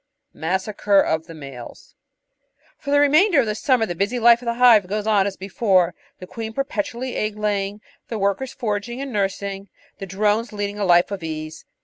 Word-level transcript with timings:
«Massacre 0.47 0.99
of 0.99 1.27
the 1.27 1.35
Males 1.35 1.93
For 2.79 2.89
the 2.89 2.99
remainder 2.99 3.41
of 3.41 3.45
the 3.45 3.53
summer 3.53 3.85
the 3.85 3.93
busy 3.93 4.17
life 4.17 4.41
of 4.41 4.47
the 4.47 4.55
hive 4.55 4.87
goes 4.87 5.05
on 5.05 5.27
as 5.27 5.37
before, 5.37 5.93
the 6.17 6.25
queen 6.25 6.53
perpetually 6.53 7.15
egg 7.15 7.37
laying, 7.37 7.81
the 8.07 8.17
workers 8.17 8.51
foraging 8.51 8.99
and 8.99 9.13
nursing, 9.13 9.69
the 9.99 10.07
drones 10.07 10.51
leading 10.51 10.79
a 10.79 10.85
life 10.85 11.11
of 11.11 11.21
ease. 11.21 11.65